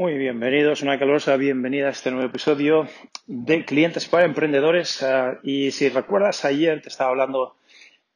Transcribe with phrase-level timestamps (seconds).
[0.00, 2.88] Muy bienvenidos, una calurosa bienvenida a este nuevo episodio
[3.26, 5.02] de Clientes para Emprendedores.
[5.02, 7.56] Ah, y si recuerdas, ayer te estaba hablando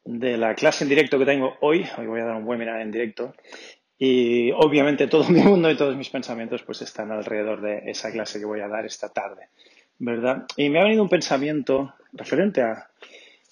[0.03, 1.85] de la clase en directo que tengo hoy.
[1.99, 3.35] Hoy voy a dar un webinar en directo.
[3.99, 8.39] Y obviamente todo mi mundo y todos mis pensamientos pues están alrededor de esa clase
[8.39, 9.49] que voy a dar esta tarde,
[9.99, 10.47] ¿verdad?
[10.57, 12.89] Y me ha venido un pensamiento referente a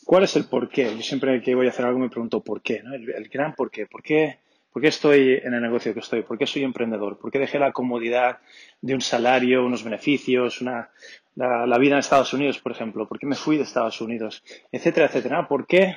[0.07, 0.85] cuál es el porqué.
[0.85, 2.95] Yo siempre que voy a hacer algo me pregunto por qué, ¿no?
[2.95, 3.85] El, el gran por qué.
[3.87, 4.39] ¿Por qué?
[4.73, 6.23] ¿Por qué estoy en el negocio que estoy?
[6.23, 7.19] ¿Por qué soy emprendedor?
[7.19, 8.39] ¿Por qué dejé la comodidad
[8.81, 10.89] de un salario, unos beneficios, una,
[11.37, 13.07] la, vida en Estados Unidos, por ejemplo?
[13.07, 14.43] ¿Por qué me fui de Estados Unidos?
[14.73, 15.47] Etcétera, etcétera.
[15.47, 15.95] ¿Por qué,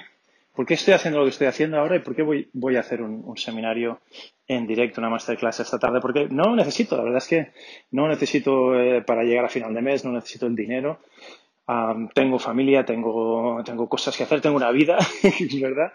[0.53, 2.81] por qué estoy haciendo lo que estoy haciendo ahora y por qué voy, voy a
[2.81, 4.01] hacer un, seminario
[4.45, 6.01] en directo, una masterclass esta tarde?
[6.01, 7.51] Porque no lo necesito, la verdad es que
[7.91, 10.99] no necesito eh, para llegar a final de mes, no necesito el dinero.
[12.13, 14.97] tengo familia, tengo, tengo cosas que hacer, tengo una vida,
[15.61, 15.93] ¿verdad?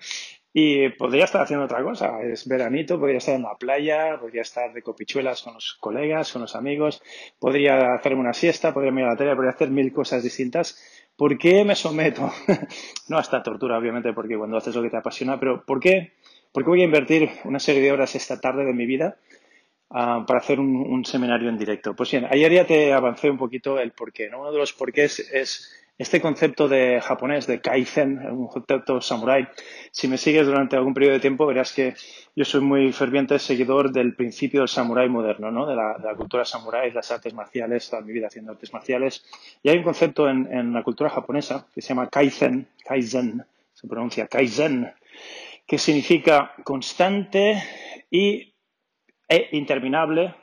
[0.52, 4.72] Y podría estar haciendo otra cosa, es veranito, podría estar en la playa, podría estar
[4.72, 7.00] de copichuelas con los colegas, con los amigos,
[7.38, 10.76] podría hacerme una siesta, podría mirar la tele, podría hacer mil cosas distintas.
[11.16, 12.32] ¿Por qué me someto?
[13.08, 16.14] no a esta tortura, obviamente, porque cuando haces lo que te apasiona, pero ¿por qué,
[16.50, 19.18] ¿por qué voy a invertir una serie de horas esta tarde de mi vida
[19.90, 21.94] uh, para hacer un, seminario en directo?
[21.94, 24.28] Pues bien, ayer ya te avancé un poquito el por qué.
[24.28, 24.40] ¿no?
[24.40, 25.70] Uno de los porqués es
[26.00, 29.46] este concepto de japonés, de kaizen, un concepto samurai,
[29.92, 31.92] si me sigues durante algún periodo de tiempo, verás que
[32.34, 35.66] yo soy muy ferviente seguidor del principio del samurái moderno, ¿no?
[35.66, 39.26] de, la, cultura samurái, las artes marciales, toda mi vida haciendo artes marciales.
[39.62, 43.44] Y hay un concepto en, la cultura japonesa que se llama kaizen, kaizen,
[43.74, 44.94] se pronuncia kaizen,
[45.66, 47.62] que significa constante
[48.10, 48.54] y,
[49.28, 50.34] e interminable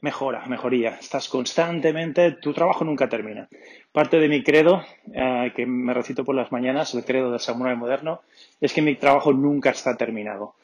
[0.00, 0.96] mejora, mejoría.
[1.00, 3.48] Estás constantemente, tu trabajo nunca termina.
[3.92, 4.82] Parte de mi credo,
[5.12, 8.22] eh, que me recito por las mañanas, el credo del samurai moderno,
[8.60, 10.54] es que mi trabajo nunca está terminado.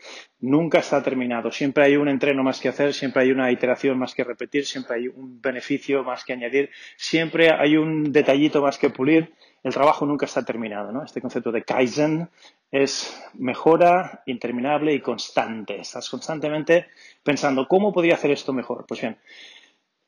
[0.41, 1.50] Nunca está terminado.
[1.50, 4.97] Siempre hay un entreno más que hacer, siempre hay una iteración más que repetir, siempre
[4.97, 9.33] hay un beneficio más que añadir, siempre hay un detallito más que pulir.
[9.64, 10.92] El trabajo nunca está terminado.
[10.92, 11.02] ¿no?
[11.02, 12.28] Este concepto de Kaizen
[12.70, 15.80] es mejora interminable y constante.
[15.80, 16.88] Estás constantemente
[17.22, 18.84] pensando, ¿cómo podría hacer esto mejor?
[18.86, 19.16] Pues bien,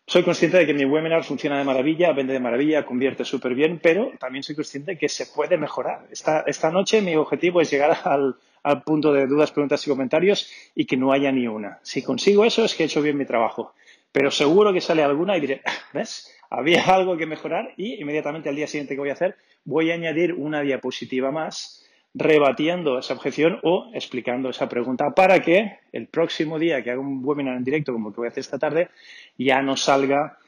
[0.06, 3.80] soy consciente de que mi webinar funciona de maravilla, vende de maravilla, convierte súper bien,
[3.82, 6.06] pero también soy consciente de que se puede mejorar.
[6.10, 10.84] Esta, noche mi objetivo es llegar al, al, punto de dudas, preguntas y comentarios y
[10.84, 11.80] que no haya ni una.
[11.82, 13.74] Si consigo eso es que he hecho bien mi trabajo.
[14.12, 15.62] Pero seguro que sale alguna y diré,
[15.92, 16.35] ¿ves?
[16.50, 19.94] Había algo que mejorar y inmediatamente al día siguiente que voy a hacer voy a
[19.94, 21.84] añadir una diapositiva más
[22.14, 27.20] rebatiendo esa objeción o explicando esa pregunta para que el próximo día que haga un
[27.22, 28.88] webinar en directo como el que voy a hacer esta tarde
[29.36, 30.38] ya no salga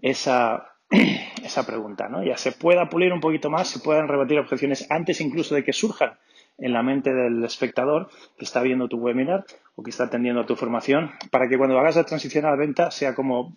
[0.00, 0.74] esa,
[1.44, 2.22] esa pregunta, ¿no?
[2.24, 5.74] Ya se pueda pulir un poquito más, se puedan rebatir objeciones antes incluso de que
[5.74, 6.12] surjan
[6.58, 9.44] en la mente del espectador que está viendo tu webinar
[9.76, 12.56] o que está atendiendo a tu formación, para que cuando hagas la transición a la
[12.56, 13.56] venta sea como,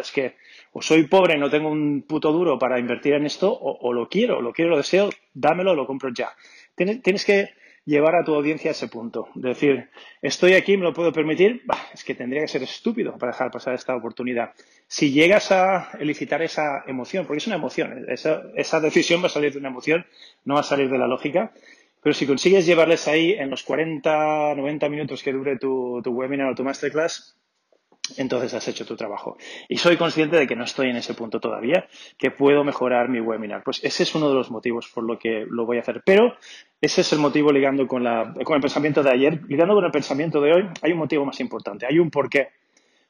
[0.00, 0.36] es que
[0.72, 4.40] o soy pobre no tengo un puto duro para invertir en esto, o, lo quiero,
[4.40, 6.30] lo quiero, lo deseo, dámelo, lo compro ya
[7.02, 7.50] tienes, que
[7.84, 9.28] llevar a tu audiencia a ese punto.
[9.34, 9.88] De decir,
[10.22, 11.62] estoy aquí, me lo puedo permitir,
[11.92, 14.52] es que tendría que ser estúpido para dejar pasar esta oportunidad.
[14.86, 19.52] Si llegas a elicitar esa emoción, porque es una emoción, esa, decisión va a salir
[19.52, 20.06] de una emoción,
[20.44, 21.52] no va a salir de la lógica,
[22.02, 26.50] pero si consigues llevarles ahí en los 40, 90 minutos que dure tu, tu webinar
[26.50, 27.38] o tu masterclass,
[28.16, 29.36] entonces has hecho tu trabajo.
[29.68, 33.20] Y soy consciente de que no estoy en ese punto todavía, que puedo mejorar mi
[33.20, 33.62] webinar.
[33.62, 36.02] Pues ese es uno de los motivos por lo que lo voy a hacer.
[36.04, 36.36] Pero
[36.80, 39.42] ese es el motivo ligando con, la, con el pensamiento de ayer.
[39.48, 42.48] Ligando con el pensamiento de hoy, hay un motivo más importante, hay un porqué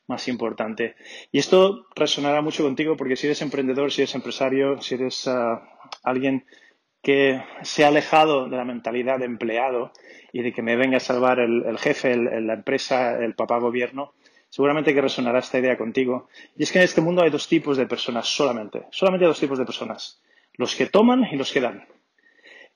[0.08, 0.96] más importante.
[1.30, 5.62] Y esto resonará mucho contigo porque si eres emprendedor, si eres empresario, si eres ah,
[6.02, 6.44] alguien
[7.08, 9.92] que se ha alejado de la mentalidad de empleado
[10.30, 14.12] y de que me venga a salvar el, jefe, la empresa, el papá gobierno,
[14.50, 16.28] seguramente que resonará esta idea contigo.
[16.54, 18.88] Y es que en este mundo hay dos tipos de personas solamente.
[18.90, 20.20] Solamente dos tipos de personas.
[20.52, 21.88] Los que toman y los que dan.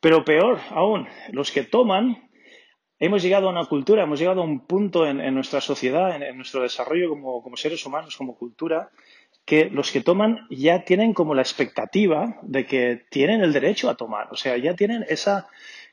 [0.01, 2.31] Pero peor aún, los que toman,
[2.99, 6.63] hemos llegado a una cultura, hemos llegado a un punto en, nuestra sociedad, en, nuestro
[6.63, 8.93] desarrollo como, como seres humanos, como cultura,
[9.45, 13.97] que los que toman ya tienen como la expectativa de que tienen el derecho a
[13.97, 14.29] tomar.
[14.31, 15.49] O sea, ya tienen esa,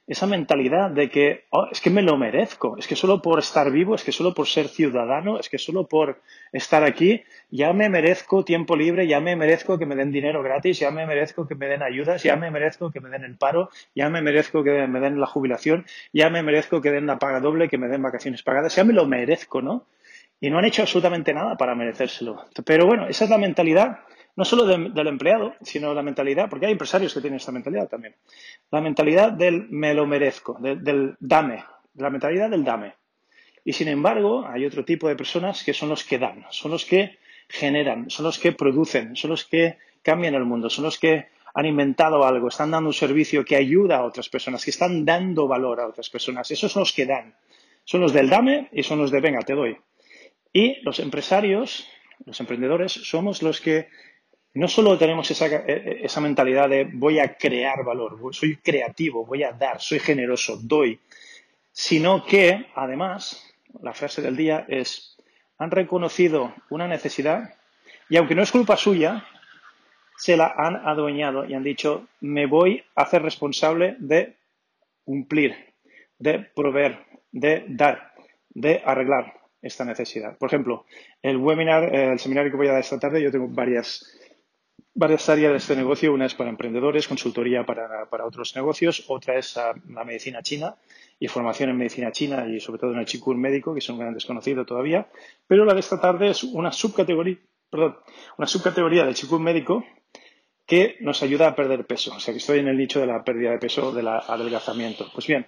[0.10, 3.72] esa mentalidad de que oh, es que me lo merezco, es que solo por estar
[3.72, 7.90] vivo, es que solo por ser ciudadano, es que solo por estar aquí, ya me
[7.90, 11.56] merezco tiempo libre, ya me merezco que me den dinero gratis, ya me merezco que
[11.56, 14.88] me den ayudas, ya me merezco que me den el paro, ya me merezco que
[14.88, 18.02] me den la jubilación, ya me merezco que den la paga doble, que me den
[18.02, 19.86] vacaciones pagadas, ya me lo merezco, ¿no?
[20.42, 22.46] Y no han hecho absolutamente nada para merecérselo.
[22.66, 24.00] Pero bueno, esa es la mentalidad
[24.40, 28.16] no solo del empleado, sino la mentalidad, porque hay empresarios que tienen esta mentalidad también,
[28.72, 31.66] la mentalidad del me lo merezco, del, dame,
[31.96, 32.94] la mentalidad del dame.
[33.66, 36.86] Y sin embargo, hay otro tipo de personas que son los que dan, son los
[36.86, 37.20] que
[37.50, 41.66] generan, son los que producen, son los que cambian el mundo, son los que han
[41.66, 45.82] inventado algo, están dando un servicio que ayuda a otras personas, que están dando valor
[45.82, 46.50] a otras personas.
[46.50, 47.36] Esos son los que dan.
[47.84, 49.78] Son los del dame y son los de venga, te doy.
[50.52, 51.88] Y los empresarios,
[52.26, 53.90] los emprendedores, somos los que
[54.54, 59.26] no solo tenemos esa, eh, eh, esa, mentalidad de voy a crear valor, soy creativo,
[59.26, 61.00] voy a dar, soy generoso, doy,
[61.72, 63.46] sino que además
[63.82, 65.16] la frase del día es
[65.60, 67.54] han reconocido una necesidad
[68.10, 69.26] y aunque no es culpa suya,
[70.18, 74.36] se la han adueñado y han dicho me voy a hacer responsable de
[75.04, 75.56] cumplir,
[76.18, 78.14] de proveer, de dar,
[78.50, 80.38] de arreglar esta necesidad.
[80.38, 80.86] Por ejemplo,
[81.22, 84.20] el webinar, el seminario que voy a dar esta tarde, yo tengo varias
[84.94, 86.14] varias áreas de este negocio.
[86.14, 89.06] Una es para emprendedores, consultoría para, otros negocios.
[89.08, 90.76] Otra es la medicina china
[91.20, 94.00] y formación en medicina china y sobre todo en el Qigong médico, que es un
[94.00, 95.08] gran desconocido todavía.
[95.48, 97.38] Pero la de esta tarde es una subcategoría,
[97.70, 97.98] perdón,
[98.38, 99.84] una subcategoría del Qigong médico
[100.66, 102.14] que nos ayuda a perder peso.
[102.16, 105.08] O sea que estoy en el nicho de la pérdida de peso, del adelgazamiento.
[105.14, 105.48] Pues bien,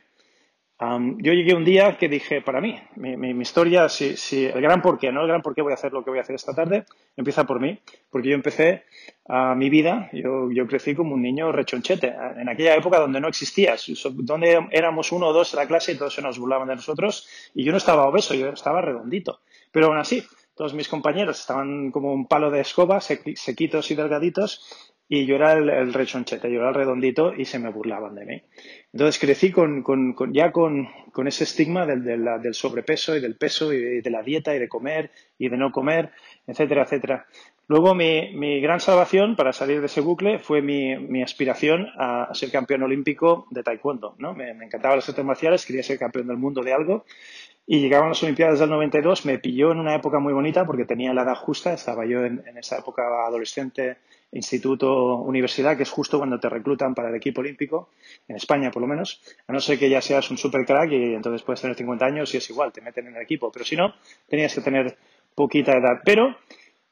[0.81, 5.21] yo llegué un día que dije, para mí, mi, historia, si, el gran porqué, ¿no?
[5.21, 6.85] El gran porqué voy a hacer lo que voy a hacer esta tarde,
[7.15, 7.79] empieza por mí,
[8.09, 8.85] porque yo empecé
[9.27, 13.27] a mi vida, yo, yo, crecí como un niño rechonchete, en aquella época donde no
[13.27, 13.85] existías,
[14.15, 17.27] donde éramos uno o dos en la clase y todos se nos burlaban de nosotros,
[17.53, 19.41] y yo no estaba obeso, yo estaba redondito.
[19.71, 20.23] Pero aún así,
[20.55, 25.51] todos mis compañeros estaban como un palo de escoba, sequitos y delgaditos, y yo era
[25.51, 28.41] el, rechonchete, yo era el redondito y se me burlaban de mí.
[28.93, 33.73] Entonces crecí con, con, ya con, con, ese estigma del, del, sobrepeso y del peso
[33.73, 36.11] y de, la dieta y de comer y de no comer,
[36.47, 37.25] etcétera, etcétera.
[37.67, 42.29] Luego mi, mi gran salvación para salir de ese bucle fue mi, mi aspiración a,
[42.33, 44.15] ser campeón olímpico de taekwondo.
[44.17, 44.33] ¿no?
[44.33, 47.03] Me, me encantaban las artes marciales, quería ser campeón del mundo de algo
[47.67, 51.13] y llegaban las Olimpiadas del 92, me pilló en una época muy bonita porque tenía
[51.13, 53.97] la edad justa, estaba yo en, en esa época adolescente
[54.31, 57.89] instituto, universidad, que es justo cuando te reclutan para el equipo olímpico,
[58.27, 61.13] en España por lo menos, a no ser que ya seas un super crack y
[61.13, 63.75] entonces puedes tener 50 años y es igual, te meten en el equipo, pero si
[63.75, 63.93] no,
[64.27, 64.97] tenías que tener
[65.35, 66.01] poquita edad.
[66.05, 66.35] Pero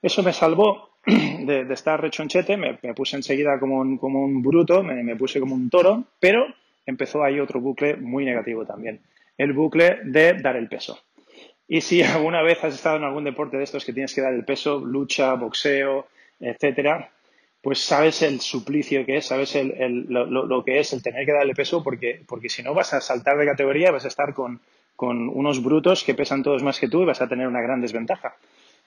[0.01, 5.15] eso me salvó de, estar rechonchete, me, puse enseguida como un, como un bruto, me
[5.15, 6.45] puse como un toro, pero
[6.85, 9.01] empezó ahí otro bucle muy negativo también,
[9.37, 10.99] el bucle de dar el peso.
[11.67, 14.33] Y si alguna vez has estado en algún deporte de estos que tienes que dar
[14.33, 16.07] el peso, lucha, boxeo,
[16.39, 17.11] etcétera,
[17.61, 21.83] pues sabes el suplicio que es, sabes lo, que es el tener que darle peso,
[21.83, 24.61] porque, porque si no vas a saltar de categoría, vas a estar con,
[24.95, 27.81] con unos brutos que pesan todos más que tú y vas a tener una gran
[27.81, 28.35] desventaja.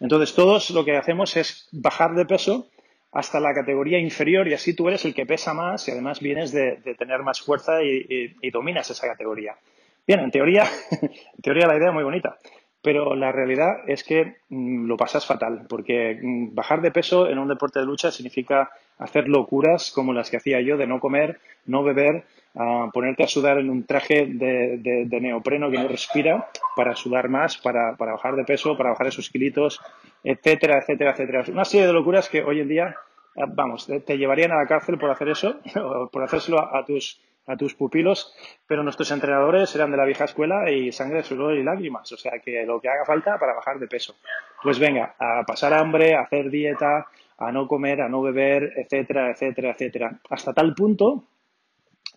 [0.00, 2.68] Entonces, todos lo que hacemos es bajar de peso
[3.12, 6.50] hasta la categoría inferior y así tú eres el que pesa más y además vienes
[6.50, 9.54] de, tener más fuerza y, y, dominas esa categoría.
[10.06, 10.64] Bien, en teoría,
[11.02, 12.38] en teoría la idea es muy bonita,
[12.82, 17.38] pero la realidad es que mm, lo pasas fatal, porque mm, bajar de peso en
[17.38, 21.40] un deporte de lucha significa hacer locuras como las que hacía yo de no comer,
[21.66, 22.24] no beber,
[22.92, 27.92] ponerte a sudar en un traje de, neopreno que no respira para sudar más, para,
[27.92, 29.80] bajar de peso, para bajar esos kilitos,
[30.22, 31.44] etcétera, etcétera, etcétera.
[31.48, 32.94] Una serie de locuras que hoy en día,
[33.36, 35.60] ah, vamos, te llevarían a la cárcel por hacer eso,
[36.12, 38.34] por hacérselo a tus a tus pupilos,
[38.66, 42.38] pero nuestros entrenadores eran de la vieja escuela y sangre, sudor y lágrimas, o sea
[42.38, 44.14] que lo que haga falta para bajar de peso.
[44.62, 47.08] Pues venga, a pasar hambre, a hacer dieta,
[47.38, 51.24] a no comer, a no beber, etcétera, etcétera, etcétera, hasta tal punto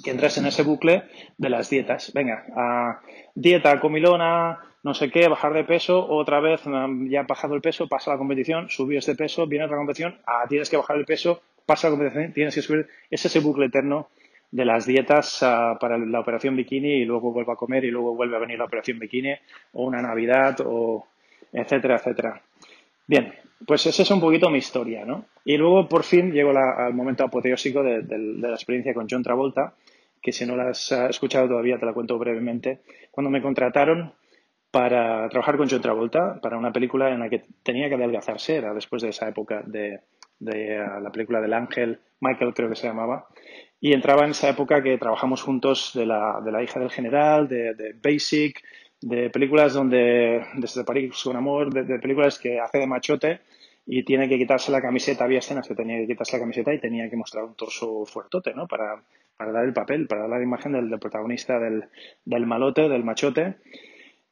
[0.03, 1.03] que entras en ese bucle
[1.37, 2.11] de las dietas.
[2.13, 3.01] Venga, a
[3.33, 6.61] dieta, comilona, no sé qué, bajar de peso, otra vez
[7.09, 10.45] ya has bajado el peso, pasa la competición, subes de peso, viene otra competición, ah,
[10.47, 14.09] tienes que bajar el peso, pasa la competición, tienes que subir, es ese bucle eterno
[14.51, 18.15] de las dietas ah, para la operación bikini y luego vuelve a comer y luego
[18.15, 19.33] vuelve a venir la operación bikini
[19.73, 21.05] o una Navidad o
[21.51, 22.41] etcétera, etcétera.
[23.07, 23.33] Bien,
[23.65, 25.25] pues esa es un poquito mi historia, ¿no?
[25.43, 28.03] Y luego por fin llego al momento apoteósico de,
[28.39, 29.75] la experiencia con John Travolta,
[30.21, 32.79] que si no la has escuchado todavía te la cuento brevemente.
[33.11, 34.13] Cuando me contrataron
[34.71, 38.73] para trabajar con John Travolta para una película en la que tenía que adelgazarse, era
[38.73, 40.01] después de esa época de
[40.39, 43.27] de la película del ángel, Michael creo que se llamaba,
[43.85, 47.47] y entraba en esa época que trabajamos juntos de la, de la hija del general,
[47.47, 48.59] de, Basic,
[48.99, 53.41] de películas donde, desde París un amor, de, películas que hace de machote
[53.85, 56.79] y tiene que quitarse la camiseta, había escenas que tenía que quitarse la camiseta y
[56.79, 58.67] tenía que mostrar un torso fuertote, ¿no?
[58.67, 59.03] Para,
[59.37, 61.83] para dar el papel, para dar la imagen del, protagonista del,
[62.25, 63.57] del, malote, del machote.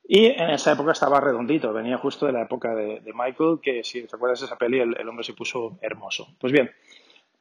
[0.03, 4.01] Y en esa época estaba redondito, venía justo de la época de, Michael, que si
[4.07, 6.29] recuerdas esa peli, el, hombre se puso hermoso.
[6.39, 6.71] Pues bien,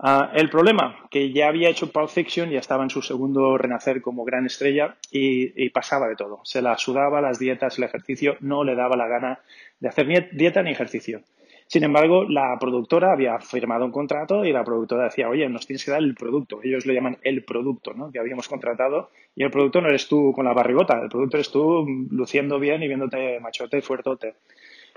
[0.03, 4.03] ah, el problema, que ya había hecho Pulp Fiction, ya estaba en su segundo renacer
[4.03, 6.41] como gran estrella y, pasaba de todo.
[6.45, 9.41] Se la sudaba, las dietas, el ejercicio, no le daba la gana
[9.81, 11.23] de hacer ni dieta ni ejercicio.
[11.67, 15.83] Sin embargo, la productora había firmado un contrato y la productora decía, oye, nos tienes
[15.85, 16.61] que dar el producto.
[16.63, 18.13] Ellos lo llaman el producto, ¿no?
[18.13, 19.09] Que habíamos contratado.
[19.35, 22.83] Y el producto no eres tú con la barrigota, el producto eres tú luciendo bien
[22.83, 24.35] y viéndote machote fuertote.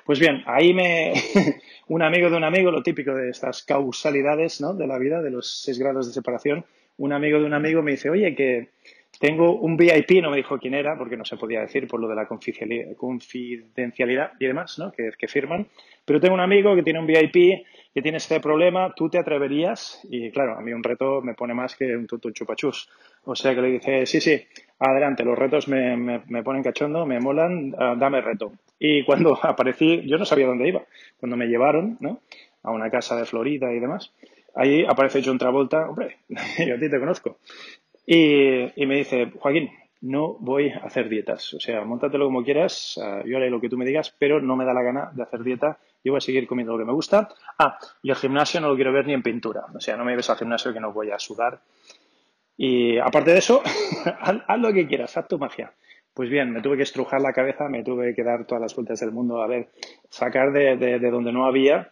[0.06, 1.14] Pues bien, ahí me,
[1.88, 4.76] un amigo de un amigo, lo típico de estas causalidades, ¿no?
[4.76, 6.64] De la vida, de los seis grados de separación,
[6.98, 8.70] un amigo de un amigo me dice, oye, que
[9.20, 12.08] tengo un VIP, no me dijo quién era, porque no se podía decir por lo
[12.08, 14.92] de la confidencialidad y demás, ¿no?
[14.92, 15.68] Que, que firman.
[16.06, 20.02] Pero tengo un amigo que tiene un VIP, que tiene este problema, ¿tú te atreverías?
[20.10, 22.90] Y claro, a mí un reto me pone más que un tuto chupachus.
[23.24, 24.38] O sea que le dice, sí, sí,
[24.80, 28.52] adelante, los retos me, me, ponen cachondo, me molan, ah, dame reto.
[28.78, 30.84] Y cuando aparecí, yo no sabía dónde iba.
[31.22, 32.20] Cuando me llevaron, ¿no?
[32.64, 34.12] A una casa de Florida y demás,
[34.56, 36.18] ahí aparece John Travolta, hombre,
[36.68, 37.38] yo a ti te conozco.
[38.06, 39.70] Y, y me dice, Joaquín,
[40.02, 41.54] no voy a hacer dietas.
[41.54, 44.58] O sea, montatelo como quieras, ah, yo haré lo que tú me digas, pero no
[44.58, 46.94] me da la gana de hacer dieta yo voy a seguir comiendo lo que me
[46.94, 47.30] gusta.
[47.58, 49.66] Ah, y el gimnasio no lo quiero ver ni en pintura.
[49.74, 51.62] O sea, no me ves al gimnasio que no voy a sudar.
[52.56, 53.64] Y aparte de eso,
[54.20, 55.74] haz, lo que quieras, haz tu magia.
[56.14, 59.00] Pues bien, me tuve que estrujar la cabeza, me tuve que dar todas las vueltas
[59.00, 59.70] del mundo, a ver,
[60.10, 61.92] sacar de, donde no había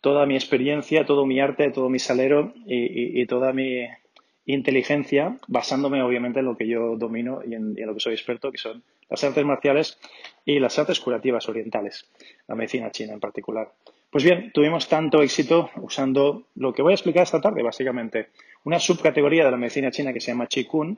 [0.00, 3.86] toda mi experiencia, todo mi arte, todo mi salero y, toda mi
[4.46, 8.58] inteligencia, basándome obviamente en lo que yo domino y en, lo que soy experto, que
[8.58, 9.98] son las artes marciales
[10.44, 12.08] y las artes curativas orientales,
[12.46, 13.72] la medicina china en particular.
[14.10, 18.28] Pues bien, tuvimos tanto éxito usando lo que voy a explicar esta tarde, básicamente,
[18.64, 20.96] una subcategoría de la medicina china que se llama Qigong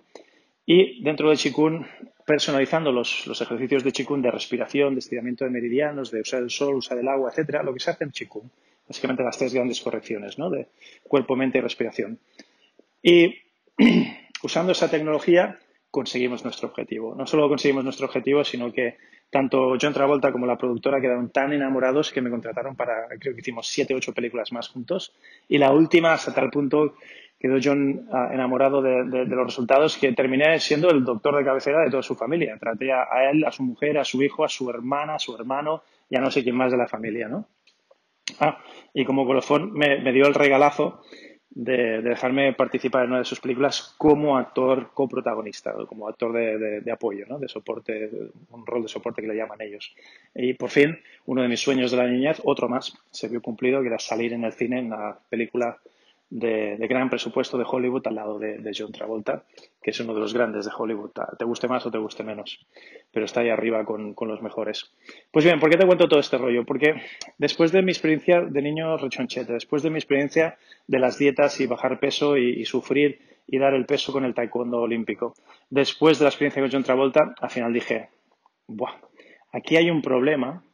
[0.65, 1.87] y dentro de Qigong
[2.25, 6.77] personalizando los, ejercicios de Qigong de respiración, de estiramiento de meridianos, de usar el sol,
[6.77, 8.49] usar el agua, etcétera, lo que se hace en Qigong.
[8.89, 10.51] Básicamente las tres grandes correcciones, ¿no?
[10.51, 10.69] De
[11.03, 12.19] cuerpo, mente y respiración.
[13.03, 13.37] Y
[14.43, 15.59] usando esa tecnología
[15.93, 17.15] conseguimos nuestro objetivo.
[17.15, 18.97] No solo conseguimos nuestro objetivo, sino que
[19.31, 23.43] tanto John Travolta como la productora quedaron tan enamorados que me contrataron para, creo que
[23.43, 25.15] hicimos siete, ocho películas más juntos.
[25.49, 26.95] Y la última, hasta tal punto,
[27.39, 31.91] quedó John ah, enamorado de, los resultados que terminé siendo el doctor de cabecera de
[31.91, 32.57] toda su familia.
[32.59, 35.83] Traté a, él, a su mujer, a su hijo, a su hermana, a su hermano,
[36.09, 37.47] ya no sé quién más de la familia, ¿no?
[38.41, 38.63] Ah,
[38.95, 41.03] y como colofón me, me dio el regalazo
[41.55, 47.27] de, dejarme participar en una de sus películas como actor coprotagonista, como actor de, apoyo,
[47.29, 47.39] ¿no?
[47.39, 48.11] de soporte,
[48.51, 49.95] un rol de soporte que le llaman ellos.
[50.35, 53.81] Y por fin, uno de mis sueños de la niñez, otro más, se vio cumplido,
[53.81, 55.79] que era salir en el cine en la película
[56.33, 59.45] de, gran presupuesto de Hollywood al lado de, John Travolta,
[59.83, 61.11] que es uno de los grandes de Hollywood.
[61.39, 62.67] Te guste más o te guste menos,
[63.13, 64.91] pero está ahí arriba con, los mejores.
[65.31, 66.65] Pues bien, ¿por qué te cuento todo este rollo?
[66.65, 66.95] Porque
[67.37, 71.67] después de mi experiencia de niño rechonchete, después de mi experiencia de las dietas y
[71.67, 75.35] bajar peso y, sufrir y dar el peso con el taekwondo olímpico,
[75.69, 78.09] después de la experiencia con John Travolta, al final dije,
[78.69, 78.95] Buah,
[79.53, 80.65] aquí hay un problema,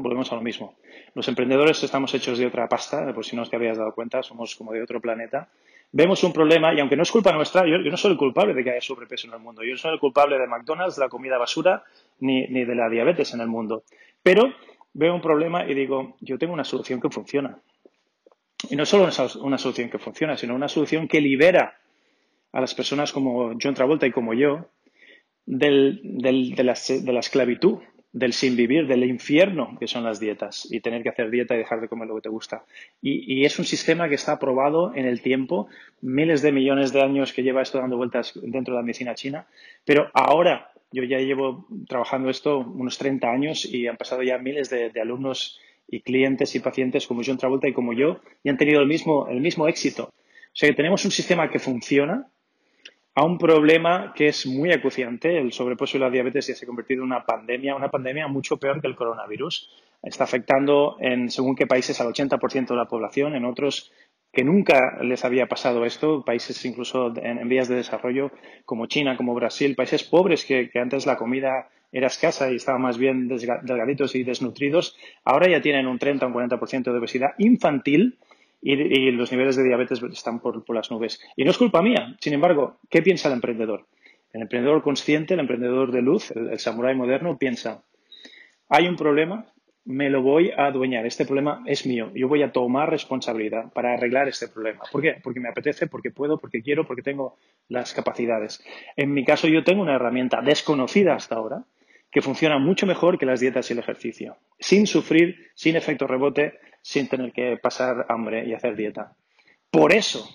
[0.00, 0.76] volvemos a lo mismo
[1.16, 4.54] los emprendedores estamos hechos de otra pasta, por si no te habías dado cuenta, somos
[4.54, 5.48] como de otro planeta.
[5.90, 8.62] Vemos un problema y aunque no es culpa nuestra, yo, no soy el culpable de
[8.62, 9.62] que haya sobrepeso en el mundo.
[9.64, 11.84] Yo no soy el culpable de McDonald's, de la comida basura,
[12.20, 13.84] ni, de la diabetes en el mundo.
[14.22, 14.52] Pero
[14.92, 17.60] veo un problema y digo, yo tengo una solución que funciona.
[18.68, 19.08] Y no solo
[19.40, 21.78] una solución que funciona, sino una solución que libera
[22.52, 24.66] a las personas como John Travolta y como yo
[25.46, 27.78] de, de la esclavitud
[28.16, 31.58] del sin vivir, del infierno que son las dietas y tener que hacer dieta y
[31.58, 32.64] dejar de comer lo que te gusta.
[33.02, 35.68] Y, es un sistema que está aprobado en el tiempo,
[36.00, 39.46] miles de millones de años que lleva esto dando vueltas dentro de la medicina china,
[39.84, 44.70] pero ahora yo ya llevo trabajando esto unos 30 años y han pasado ya miles
[44.70, 48.80] de, alumnos y clientes y pacientes como John Travolta y como yo y han tenido
[48.80, 50.04] el mismo, el mismo éxito.
[50.04, 52.30] O sea que tenemos un sistema que funciona,
[53.16, 55.38] a un problema que es muy acuciante.
[55.38, 58.58] El sobrepeso y la diabetes ya se ha convertido en una pandemia, una pandemia mucho
[58.58, 59.70] peor que el coronavirus.
[60.02, 63.90] Está afectando en según qué países al 80% de la población, en otros
[64.34, 68.32] que nunca les había pasado esto, países incluso en, vías de desarrollo
[68.66, 72.98] como China, como Brasil, países pobres que, antes la comida era escasa y estaban más
[72.98, 74.94] bien delgaditos y desnutridos,
[75.24, 78.18] ahora ya tienen un 30 o un 40% de obesidad infantil
[78.60, 81.20] y, los niveles de diabetes están por, las nubes.
[81.36, 82.16] Y no es culpa mía.
[82.20, 83.86] Sin embargo, ¿qué piensa el emprendedor?
[84.32, 87.84] El emprendedor consciente, el emprendedor de luz, el, el samurái moderno, piensa,
[88.68, 89.46] hay un problema,
[89.86, 91.06] me lo voy a adueñar.
[91.06, 92.10] Este problema es mío.
[92.14, 94.82] Yo voy a tomar responsabilidad para arreglar este problema.
[94.90, 95.16] ¿Por qué?
[95.22, 97.36] Porque me apetece, porque puedo, porque quiero, porque tengo
[97.68, 98.62] las capacidades.
[98.96, 101.64] En mi caso, yo tengo una herramienta desconocida hasta ahora
[102.10, 106.58] que funciona mucho mejor que las dietas y el ejercicio, sin sufrir, sin efecto rebote,
[106.86, 109.16] sin tener que pasar hambre y hacer dieta.
[109.72, 110.28] Por eso,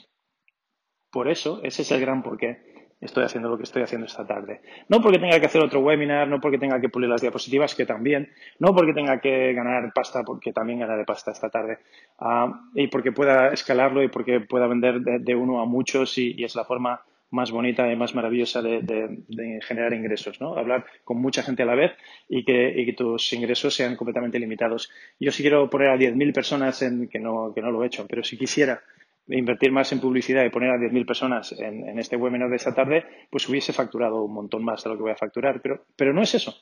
[1.10, 4.62] por eso, ese es el gran porqué estoy haciendo lo que estoy haciendo esta tarde.
[4.88, 7.86] No porque tenga que hacer otro webinar, no porque tenga que pulir las diapositivas, que
[7.86, 11.79] también, no porque tenga que ganar pasta, porque también ganaré pasta esta tarde,
[12.20, 16.55] ah, y porque pueda escalarlo y porque pueda vender de, uno a muchos y, es
[16.55, 17.01] la forma
[17.32, 20.58] más bonita y más maravillosa de, generar ingresos, ¿no?
[20.58, 21.94] Hablar con mucha gente a la vez
[22.30, 24.92] y que, tus ingresos sean completamente limitados.
[25.20, 28.06] Yo sí quiero poner a 10.000 personas en, que no, que no lo he hecho,
[28.08, 28.82] pero si quisiera
[29.28, 33.06] invertir más en publicidad y poner a 10.000 personas en, este webinar de esta tarde,
[33.30, 35.62] pues hubiese facturado un montón más de lo que voy a facturar.
[35.62, 36.56] Pero, pero no es eso.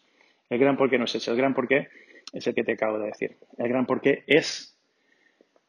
[0.49, 1.31] El gran porqué no es eso.
[1.31, 1.87] El gran porqué
[2.31, 3.37] es el que te acabo de decir.
[3.57, 4.75] El gran porqué es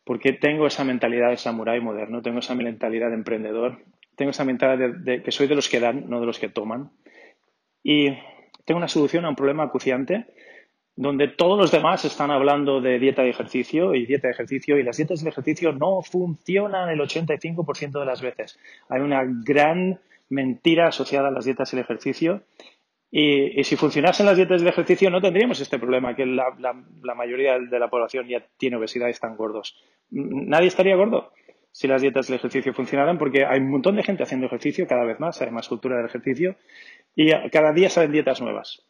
[0.05, 3.79] porque tengo esa mentalidad de samurái moderno, tengo esa mentalidad de emprendedor,
[4.17, 6.91] tengo esa mentalidad de, que soy de los que dan, no de los que toman.
[7.83, 8.11] Y
[8.65, 10.27] tengo una solución a un problema acuciante
[10.97, 14.83] donde todos los demás están hablando de dieta y ejercicio y dieta y ejercicio y
[14.83, 18.59] las dietas de ejercicio no funcionan el 85% de las veces.
[18.89, 19.99] Hay una gran
[20.29, 22.43] mentira asociada a las dietas y el ejercicio
[23.11, 26.53] y, si funcionasen las dietas de ejercicio no tendríamos este problema, que la,
[27.17, 29.83] mayoría de la población ya tiene obesidad y están gordos.
[30.11, 31.33] Nadie estaría gordo
[31.73, 35.05] si las dietas del ejercicio funcionaran porque hay un montón de gente haciendo ejercicio cada
[35.05, 36.57] vez más, hay más cultura del ejercicio
[37.15, 38.85] y cada día salen dietas nuevas.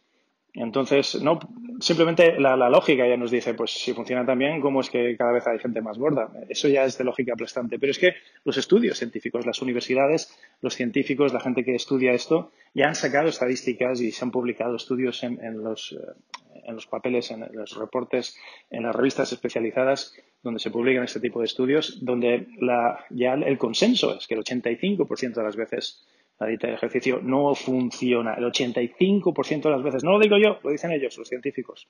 [0.53, 1.39] Entonces, no,
[1.79, 5.33] simplemente la, lógica ya nos dice, pues si funciona tan bien, ¿cómo es que cada
[5.33, 6.29] vez hay gente más gorda?
[6.49, 7.79] Eso ya es de lógica aplastante.
[7.79, 12.51] Pero es que los estudios científicos, las universidades, los científicos, la gente que estudia esto,
[12.75, 17.31] ya han sacado estadísticas y se han publicado estudios en, los, eh, en los papeles,
[17.31, 18.37] en los reportes,
[18.71, 23.59] en las revistas especializadas donde se publican este tipo de estudios, donde la, ya el
[23.59, 26.07] consenso es que el 85% de las veces
[26.39, 30.03] la dieta de ejercicio no funciona el 85% de las veces.
[30.03, 31.87] No lo digo yo, lo dicen ellos, los científicos.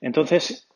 [0.00, 0.68] Entonces,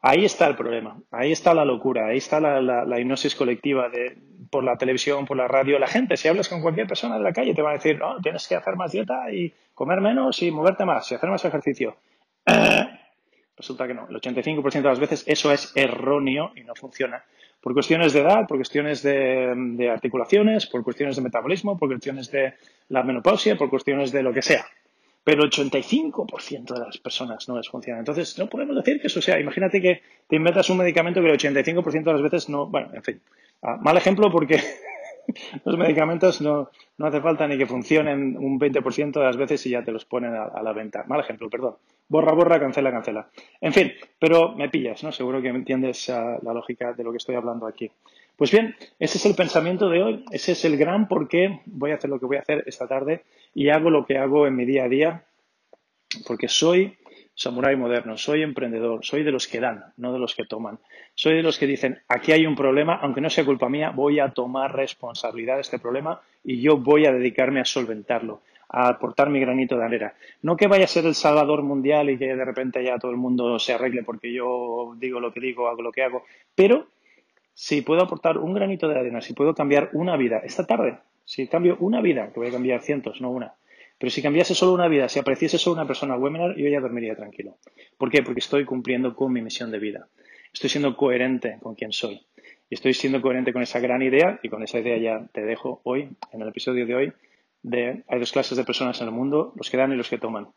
[0.00, 4.18] ahí está el problema, ahí está la locura, ahí está la, hipnosis colectiva de,
[4.50, 5.78] por la televisión, por la radio.
[5.78, 8.20] La gente, si hablas con cualquier persona de la calle, te va a decir, no,
[8.20, 11.96] tienes que hacer más dieta y comer menos y moverte más y hacer más ejercicio.
[13.58, 17.24] Resulta que no, el 85% de las veces eso es erróneo y no funciona
[17.60, 22.54] por cuestiones de edad, por cuestiones de, articulaciones, por cuestiones de metabolismo, por cuestiones de
[22.88, 24.64] la menopausia, por cuestiones de lo que sea.
[25.24, 27.98] Pero el 85% de las personas no les funciona.
[27.98, 29.38] Entonces, no podemos decir que eso sea.
[29.38, 32.66] Imagínate que te inventas un medicamento que el 85% de las veces no.
[32.66, 33.20] Bueno, en fin.
[33.60, 34.62] Ah, mal ejemplo porque
[35.64, 39.70] los medicamentos no, no, hace falta ni que funcionen un 20% de las veces y
[39.70, 41.04] ya te los ponen a, la venta.
[41.06, 41.76] Mal ejemplo, perdón.
[42.08, 43.28] Borra, borra, cancela, cancela.
[43.60, 45.12] En fin, pero me pillas, ¿no?
[45.12, 47.90] Seguro que entiendes uh, la lógica de lo que estoy hablando aquí.
[48.36, 51.90] Pues bien, ese es el pensamiento de hoy, ese es el gran por qué voy
[51.90, 54.54] a hacer lo que voy a hacer esta tarde y hago lo que hago en
[54.54, 55.24] mi día a día,
[56.24, 56.96] porque soy
[57.38, 60.80] samurái moderno, soy emprendedor, soy de los que dan, no de los que toman.
[61.14, 64.18] Soy de los que dicen, aquí hay un problema, aunque no sea culpa mía, voy
[64.18, 69.30] a tomar responsabilidad de este problema y yo voy a dedicarme a solventarlo, a aportar
[69.30, 70.14] mi granito de arena.
[70.42, 73.18] No que vaya a ser el salvador mundial y que de repente ya todo el
[73.18, 76.24] mundo se arregle porque yo digo lo que digo, hago lo que hago,
[76.56, 76.88] pero
[77.54, 81.46] si puedo aportar un granito de arena, si puedo cambiar una vida esta tarde, si
[81.46, 83.54] cambio una vida, que voy a cambiar cientos, no una,
[83.98, 86.80] pero si cambiase solo una vida, si apareciese solo una persona al webinar, yo ya
[86.80, 87.56] dormiría tranquilo.
[87.96, 88.22] ¿Por qué?
[88.22, 90.08] Porque estoy cumpliendo con mi misión de vida.
[90.52, 92.24] Estoy siendo coherente con quien soy.
[92.70, 95.80] Y estoy siendo coherente con esa gran idea, y con esa idea ya te dejo
[95.84, 97.12] hoy, en el episodio de hoy,
[97.62, 100.18] de hay dos clases de personas en el mundo, los que dan y los que
[100.18, 100.48] toman.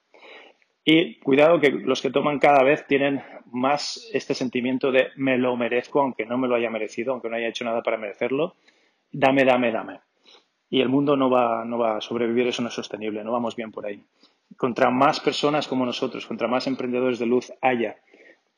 [0.83, 5.55] Y cuidado que los que toman cada vez tienen más este sentimiento de me lo
[5.55, 8.55] merezco, aunque no me lo haya merecido, aunque no haya hecho nada para merecerlo.
[9.11, 9.99] Dame, dame, dame
[10.71, 13.57] y el mundo no va, no va a sobrevivir, eso no es sostenible, no vamos
[13.57, 14.01] bien por ahí.
[14.55, 17.97] Contra más personas como nosotros, contra más emprendedores de luz haya,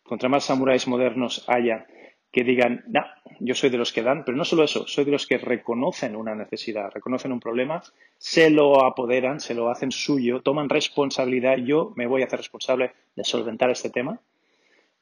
[0.03, 1.87] contra más samuráis modernos haya,
[2.31, 3.01] que digan, no,
[3.39, 6.15] yo soy de los que dan, pero no solo eso, soy de los que reconocen
[6.15, 7.81] una necesidad, reconocen un problema,
[8.19, 12.93] se lo apoderan, se lo hacen suyo, toman responsabilidad, yo me voy a hacer responsable
[13.15, 14.21] de solventar este tema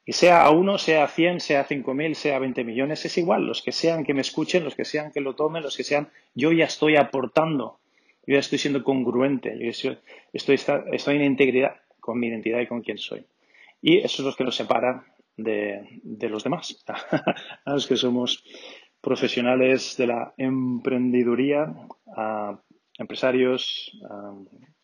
[0.04, 3.04] y sea a uno, sea a cien, sea a cinco mil, sea a veinte millones,
[3.04, 3.46] es igual.
[3.46, 6.08] Los que sean que me escuchen, los que sean que lo tomen, los que sean,
[6.34, 7.78] yo ya estoy aportando.
[8.26, 9.56] Yo ya estoy siendo congruente.
[9.58, 9.68] Yo
[10.32, 10.54] estoy,
[10.92, 13.24] estoy, en integridad con mi identidad y con quién soy.
[13.80, 15.04] Y eso es lo que nos separa
[15.36, 16.84] de, de los demás,
[17.64, 18.44] a los que somos
[19.00, 21.74] profesionales de la emprendeduría,
[22.16, 22.58] a
[22.98, 23.98] empresarios,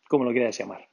[0.07, 0.87] como lo quieras llamar.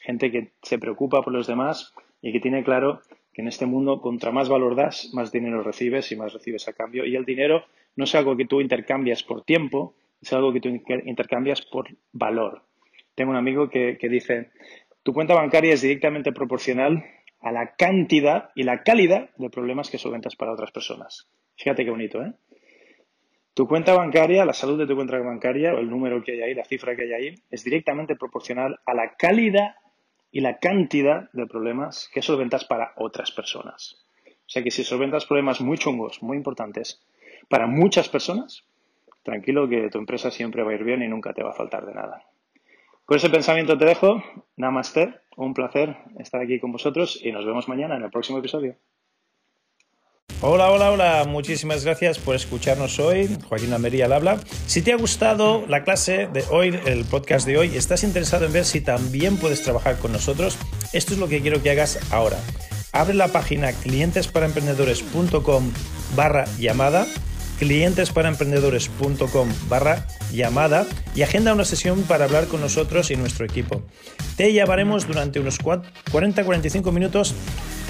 [0.00, 3.00] Gente que se preocupa por los demás y que tiene claro
[3.32, 6.72] que en este mundo, contra más valor das, más dinero recibes y más recibes a
[6.72, 7.04] cambio.
[7.04, 7.64] Y el dinero
[7.96, 12.62] no es algo que tú intercambias por tiempo, es algo que tú intercambias por valor.
[13.14, 14.50] Tengo un amigo que, que dice,
[15.02, 17.04] tu cuenta bancaria es directamente proporcional
[17.40, 21.28] a la cantidad y la calidad de problemas que solventas para otras personas.
[21.56, 22.32] Fíjate qué bonito, ¿eh?
[23.54, 26.54] Tu cuenta bancaria, la salud de tu cuenta bancaria, o el número que hay ahí,
[26.54, 29.74] la cifra que hay ahí, es directamente proporcional a la calidad
[30.32, 34.04] y la cantidad de problemas que solventas para otras personas.
[34.26, 37.02] O sea que si solventas problemas muy chungos, muy importantes,
[37.48, 38.64] para muchas personas,
[39.22, 41.86] tranquilo que tu empresa siempre va a ir bien y nunca te va a faltar
[41.86, 42.24] de nada.
[43.04, 44.22] Con ese pensamiento te dejo.
[44.56, 45.14] Namaste.
[45.36, 48.76] Un placer estar aquí con vosotros y nos vemos mañana en el próximo episodio.
[50.42, 51.24] Hola, hola, hola.
[51.28, 53.28] Muchísimas gracias por escucharnos hoy.
[53.46, 54.40] Joaquín Almería al habla.
[54.66, 58.54] Si te ha gustado la clase de hoy, el podcast de hoy, estás interesado en
[58.54, 60.56] ver si también puedes trabajar con nosotros,
[60.94, 62.38] esto es lo que quiero que hagas ahora.
[62.92, 65.70] Abre la página clientesparaemprendedores.com
[66.16, 67.06] barra llamada
[67.60, 73.82] clientesparaemprendedores.com barra llamada y agenda una sesión para hablar con nosotros y nuestro equipo.
[74.36, 77.34] Te llamaremos durante unos 40-45 minutos.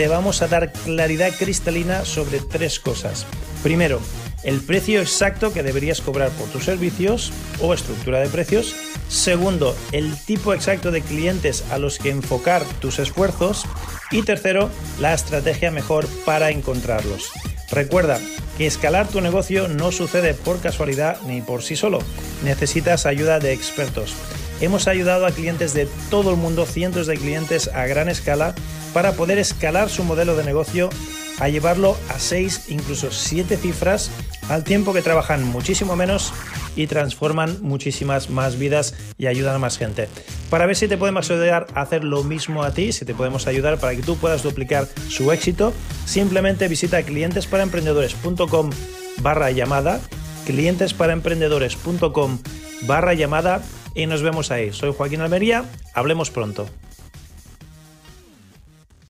[0.00, 3.26] Te vamos a dar claridad cristalina sobre tres cosas.
[3.62, 4.00] Primero,
[4.44, 8.74] el precio exacto que deberías cobrar por tus servicios o estructura de precios.
[9.10, 13.66] Segundo, el tipo exacto de clientes a los que enfocar tus esfuerzos.
[14.10, 17.30] Y tercero, la estrategia mejor para encontrarlos.
[17.70, 18.18] Recuerda
[18.56, 21.98] que escalar tu negocio no sucede por casualidad ni por sí solo.
[22.42, 24.14] Necesitas ayuda de expertos.
[24.61, 28.55] Hemos ayudado a clientes de todo el mundo, cientos de clientes a gran escala,
[28.92, 30.90] para poder escalar su modelo de negocio
[31.38, 34.11] a llevarlo a 6, incluso 7 cifras,
[34.51, 36.35] al tiempo que trabajan muchísimo menos
[36.77, 40.09] y transforman muchísimas más vidas y ayudan a más gente.
[40.51, 43.46] Para ver si te podemos ayudar a hacer lo mismo a ti, si te podemos
[43.46, 45.73] ayudar para que tú puedas duplicar su éxito,
[46.05, 48.70] simplemente visita clientesparaemprendedores.com
[49.23, 50.01] barra llamada,
[50.44, 52.38] clientesparaemprendedores.com
[52.83, 53.62] barra llamada
[53.94, 54.72] y nos vemos ahí.
[54.72, 56.68] Soy Joaquín Almería, hablemos pronto.